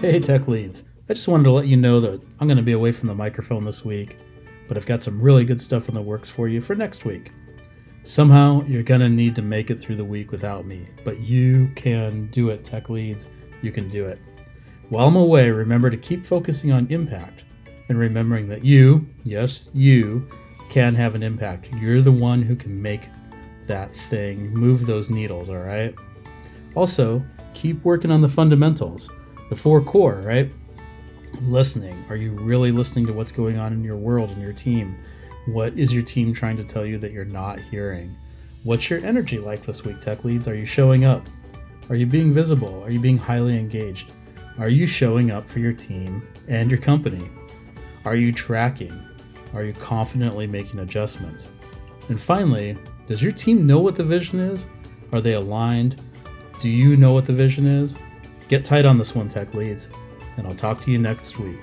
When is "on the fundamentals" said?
28.10-29.08